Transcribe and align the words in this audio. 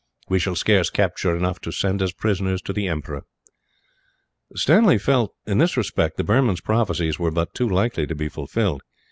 We 0.29 0.39
shall 0.39 0.55
scarce 0.55 0.89
capture 0.89 1.37
enough 1.37 1.59
to 1.61 1.71
send 1.71 2.01
as 2.01 2.11
prisoners 2.11 2.63
to 2.63 2.73
the 2.73 2.87
emperor." 2.87 3.21
Stanley 4.55 4.97
felt 4.97 5.35
that, 5.45 5.51
in 5.51 5.57
this 5.59 5.77
respect, 5.77 6.17
the 6.17 6.23
Burman's 6.23 6.59
prophecies 6.59 7.19
were 7.19 7.29
but 7.29 7.53
too 7.53 7.69
likely 7.69 8.07
to 8.07 8.15
be 8.15 8.27
fulfilled. 8.27 8.81